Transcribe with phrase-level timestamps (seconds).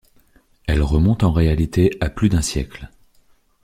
[0.65, 2.89] Elle remonte en réalité à plus d'un siècle.